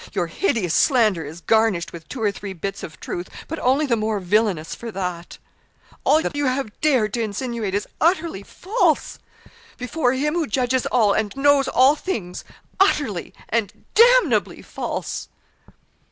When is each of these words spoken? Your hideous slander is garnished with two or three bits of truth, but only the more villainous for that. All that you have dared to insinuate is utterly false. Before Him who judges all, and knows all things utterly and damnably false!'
Your 0.13 0.25
hideous 0.25 0.73
slander 0.73 1.23
is 1.23 1.41
garnished 1.41 1.93
with 1.93 2.09
two 2.09 2.23
or 2.23 2.31
three 2.31 2.53
bits 2.53 2.81
of 2.81 2.99
truth, 2.99 3.29
but 3.47 3.59
only 3.59 3.85
the 3.85 3.95
more 3.95 4.19
villainous 4.19 4.73
for 4.73 4.89
that. 4.91 5.37
All 6.03 6.23
that 6.23 6.35
you 6.35 6.47
have 6.47 6.71
dared 6.81 7.13
to 7.13 7.21
insinuate 7.21 7.75
is 7.75 7.87
utterly 8.01 8.41
false. 8.41 9.19
Before 9.77 10.13
Him 10.13 10.33
who 10.33 10.47
judges 10.47 10.87
all, 10.87 11.13
and 11.13 11.37
knows 11.37 11.67
all 11.67 11.95
things 11.95 12.43
utterly 12.79 13.31
and 13.47 13.85
damnably 13.93 14.63
false!' 14.63 15.29